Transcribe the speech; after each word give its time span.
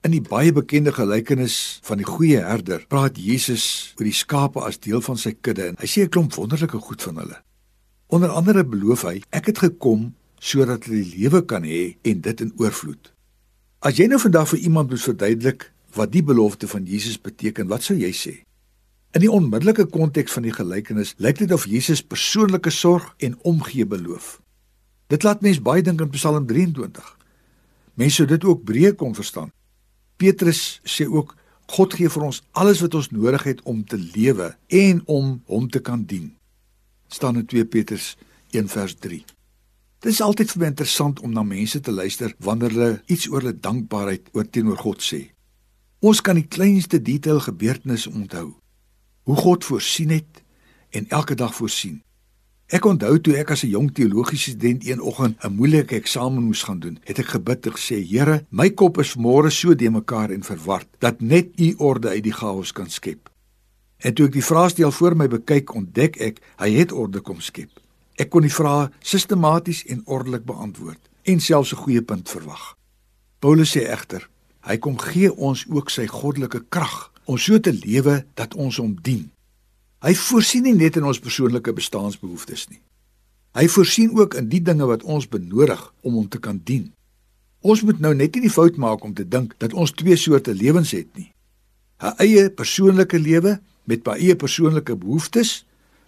In 0.00 0.14
die 0.14 0.22
baie 0.24 0.48
bekende 0.48 0.94
gelykenis 0.96 1.54
van 1.84 1.98
die 2.00 2.06
goeie 2.08 2.38
herder, 2.40 2.86
praat 2.88 3.18
Jesus 3.20 3.64
oor 3.98 4.06
die 4.08 4.16
skape 4.16 4.62
as 4.64 4.78
deel 4.80 5.02
van 5.04 5.18
sy 5.20 5.34
kudde 5.36 5.66
en 5.68 5.76
hy 5.76 5.88
sê 5.92 6.06
'n 6.06 6.08
klomp 6.08 6.32
wonderlike 6.40 6.80
goed 6.80 7.02
van 7.02 7.18
hulle. 7.20 7.36
Onder 8.08 8.30
andere 8.32 8.64
beloof 8.64 9.02
hy: 9.02 9.20
"Ek 9.30 9.46
het 9.46 9.58
gekom 9.58 10.14
sodat 10.40 10.84
hulle 10.84 11.04
lewe 11.04 11.44
kan 11.44 11.62
hê 11.64 11.96
en 12.02 12.20
dit 12.20 12.40
in 12.40 12.52
oorvloed." 12.56 13.12
As 13.80 13.98
jy 13.98 14.06
nou 14.06 14.18
vandag 14.18 14.48
vir 14.48 14.58
iemand 14.58 14.90
moet 14.90 15.02
verduidelik 15.02 15.70
wat 15.94 16.12
die 16.12 16.22
belofte 16.22 16.68
van 16.68 16.84
Jesus 16.84 17.20
beteken, 17.20 17.68
wat 17.68 17.82
sou 17.82 17.94
jy 17.94 18.12
sê? 18.12 18.42
In 19.12 19.20
die 19.20 19.30
onmiddellike 19.30 19.86
konteks 19.86 20.32
van 20.32 20.42
die 20.42 20.52
gelykenis 20.52 21.14
lyk 21.18 21.38
dit 21.38 21.52
of 21.52 21.66
Jesus 21.66 22.02
persoonlike 22.02 22.70
sorg 22.70 23.14
en 23.18 23.38
omgee 23.42 23.84
beloof. 23.84 24.40
Dit 25.08 25.22
laat 25.22 25.42
mens 25.42 25.60
baie 25.60 25.82
dink 25.82 26.00
aan 26.00 26.10
Psalm 26.10 26.46
23. 26.46 27.16
Mense 27.94 28.16
sou 28.16 28.26
dit 28.26 28.44
ook 28.44 28.64
breë 28.64 28.94
kon 28.94 29.14
verstaan. 29.14 29.50
Petrus 30.20 30.80
sê 30.84 31.06
ook 31.08 31.32
God 31.70 31.94
gee 31.94 32.10
vir 32.10 32.26
ons 32.26 32.42
alles 32.58 32.82
wat 32.84 32.96
ons 32.98 33.08
nodig 33.14 33.44
het 33.46 33.60
om 33.70 33.80
te 33.86 33.96
lewe 33.96 34.50
en 34.68 35.02
om 35.06 35.38
hom 35.46 35.68
te 35.70 35.80
kan 35.80 36.04
dien. 36.04 36.34
staan 37.10 37.36
in 37.36 37.46
2 37.46 37.64
Petrus 37.66 38.16
1 38.50 38.68
vers 38.68 38.94
3. 38.94 39.24
Dit 40.00 40.12
is 40.12 40.20
altyd 40.22 40.52
vir 40.52 40.60
my 40.60 40.66
interessant 40.70 41.20
om 41.20 41.32
na 41.34 41.42
mense 41.42 41.80
te 41.80 41.92
luister 41.92 42.34
wanneer 42.38 42.70
hulle 42.70 43.02
iets 43.06 43.26
oor 43.28 43.42
hulle 43.42 43.56
dankbaarheid 43.58 44.30
oor 44.32 44.46
teenoor 44.46 44.78
God 44.78 45.02
sê. 45.02 45.20
Ons 46.00 46.22
kan 46.22 46.38
die 46.38 46.46
kleinste 46.46 47.00
detail 47.02 47.40
gebeurtenisse 47.40 48.12
onthou 48.12 48.52
hoe 49.26 49.36
God 49.36 49.64
voorsien 49.64 50.14
het 50.14 50.42
en 50.96 51.08
elke 51.08 51.34
dag 51.34 51.54
voorsien. 51.54 52.00
Ek 52.70 52.84
onthou 52.86 53.16
toe 53.18 53.32
ek 53.34 53.48
as 53.50 53.64
'n 53.64 53.72
jong 53.74 53.88
teologiese 53.90 54.50
student 54.50 54.86
een 54.86 55.00
oggend 55.00 55.42
'n 55.42 55.52
moeilike 55.58 55.96
eksamen 55.96 56.42
moes 56.42 56.62
gaan 56.62 56.78
doen, 56.78 56.98
het 57.02 57.18
ek 57.18 57.26
gebid 57.26 57.66
en 57.66 57.72
gesê: 57.72 57.98
"Here, 58.06 58.46
my 58.50 58.70
kop 58.70 58.98
is 58.98 59.16
môre 59.16 59.50
so 59.50 59.74
de 59.74 59.90
mekaar 59.90 60.30
en 60.30 60.42
verward 60.42 60.86
dat 60.98 61.20
net 61.20 61.48
U 61.58 61.74
orde 61.78 62.08
uit 62.08 62.22
die 62.22 62.32
chaos 62.32 62.72
kan 62.72 62.90
skep." 62.90 63.30
En 63.98 64.14
toe 64.14 64.26
ek 64.26 64.32
die 64.32 64.44
vraestel 64.44 64.92
voor 64.92 65.16
my 65.16 65.28
bekyk, 65.28 65.74
ontdek 65.74 66.16
ek 66.16 66.40
hy 66.56 66.70
het 66.70 66.92
orde 66.92 67.20
kom 67.20 67.40
skep. 67.40 67.70
Ek 68.14 68.30
kon 68.30 68.42
die 68.42 68.54
vrae 68.54 68.90
sistematies 69.00 69.84
en 69.86 70.02
ordelik 70.06 70.44
beantwoord 70.44 71.08
en 71.22 71.40
selfs 71.40 71.72
'n 71.72 71.76
goeie 71.76 72.02
punt 72.02 72.28
verwag. 72.28 72.76
Paulus 73.40 73.76
sê 73.76 73.80
egter, 73.90 74.28
hy 74.60 74.76
kom 74.78 74.98
gee 74.98 75.36
ons 75.36 75.66
ook 75.68 75.90
sy 75.90 76.06
goddelike 76.06 76.64
krag 76.68 77.12
om 77.24 77.38
so 77.38 77.58
te 77.58 77.72
lewe 77.72 78.24
dat 78.34 78.54
ons 78.54 78.76
hom 78.76 78.96
dien. 79.02 79.30
Hy 80.00 80.14
voorsien 80.16 80.64
nie 80.64 80.72
net 80.72 80.96
in 80.96 81.04
ons 81.04 81.18
persoonlike 81.20 81.72
bestaansbehoeftes 81.76 82.68
nie. 82.70 82.80
Hy 83.52 83.66
voorsien 83.68 84.14
ook 84.16 84.36
in 84.38 84.46
die 84.48 84.62
dinge 84.64 84.86
wat 84.88 85.02
ons 85.04 85.26
benodig 85.28 85.80
om 86.00 86.14
hom 86.16 86.28
te 86.32 86.40
kan 86.40 86.60
dien. 86.64 86.86
Ons 87.60 87.82
moet 87.84 88.00
nou 88.00 88.14
net 88.16 88.32
nie 88.34 88.46
die 88.46 88.52
fout 88.52 88.78
maak 88.80 89.04
om 89.04 89.12
te 89.12 89.26
dink 89.28 89.52
dat 89.60 89.74
ons 89.76 89.92
twee 89.92 90.16
soorte 90.16 90.54
lewens 90.56 90.94
het 90.96 91.10
nie. 91.18 91.28
'n 92.00 92.16
Eie 92.16 92.48
persoonlike 92.50 93.18
lewe 93.18 93.60
met 93.84 94.02
baie 94.02 94.36
persoonlike 94.36 94.96
behoeftes, 94.96 95.66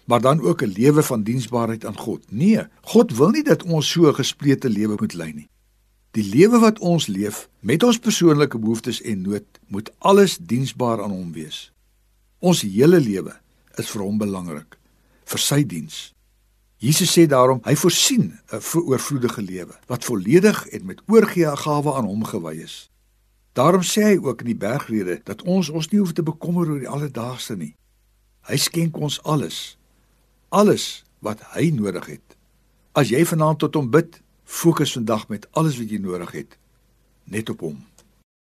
maar 0.09 0.21
dan 0.21 0.41
ook 0.41 0.63
'n 0.63 0.73
lewe 0.73 1.03
van 1.03 1.23
diensbaarheid 1.23 1.85
aan 1.85 1.99
God. 1.99 2.25
Nee, 2.33 2.65
God 2.81 3.17
wil 3.17 3.31
nie 3.31 3.45
dat 3.45 3.63
ons 3.63 3.91
so 3.91 4.09
'n 4.09 4.15
gesplete 4.15 4.69
lewe 4.69 4.97
moet 5.01 5.15
lei 5.15 5.33
nie. 5.33 5.49
Die 6.13 6.25
lewe 6.25 6.59
wat 6.59 6.79
ons 6.79 7.07
leef 7.07 7.49
met 7.61 7.83
ons 7.83 7.99
persoonlike 7.99 8.59
behoeftes 8.59 9.03
en 9.03 9.23
nood 9.23 9.45
moet 9.67 9.91
alles 9.99 10.39
diensbaar 10.39 11.03
aan 11.03 11.11
hom 11.11 11.33
wees. 11.33 11.73
Ons 12.39 12.63
hele 12.63 13.01
lewe 13.01 13.42
is 13.79 13.91
vir 13.91 14.03
hom 14.03 14.19
belangrik, 14.19 14.79
vir 15.25 15.41
sy 15.41 15.63
diens. 15.67 16.13
Jesus 16.83 17.13
sê 17.15 17.29
daarom, 17.31 17.61
hy 17.65 17.77
voorsien 17.79 18.39
'n 18.51 18.63
oorvloedige 18.75 19.43
lewe 19.43 19.75
wat 19.87 20.05
volledig 20.05 20.67
en 20.67 20.87
met 20.87 21.03
oorgee 21.07 21.57
gawe 21.57 21.95
aan 21.95 22.05
hom 22.05 22.25
gewy 22.25 22.55
is. 22.63 22.91
Daarom 23.53 23.83
sê 23.83 24.03
hy 24.03 24.17
ook 24.17 24.41
in 24.41 24.47
die 24.47 24.57
bergrede 24.57 25.21
dat 25.25 25.43
ons 25.43 25.69
ons 25.69 25.89
nie 25.89 26.01
hoef 26.01 26.13
te 26.13 26.23
bekommer 26.23 26.69
oor 26.71 26.79
die 26.79 26.89
alledaagse 26.89 27.57
nie. 27.57 27.77
Hy 28.49 28.57
skenk 28.57 28.97
ons 28.97 29.23
alles, 29.23 29.79
alles 30.49 31.05
wat 31.21 31.41
hy 31.55 31.71
nodig 31.71 32.07
het. 32.07 32.37
As 32.93 33.09
jy 33.09 33.25
vanaand 33.25 33.59
tot 33.59 33.75
hom 33.75 33.91
bid, 33.91 34.21
Fokus 34.45 34.93
vandag 34.93 35.29
met 35.29 35.47
alles 35.57 35.79
wat 35.79 35.91
jy 35.91 35.99
nodig 35.99 36.33
het 36.33 36.59
net 37.25 37.49
op 37.51 37.61
hom. 37.61 37.79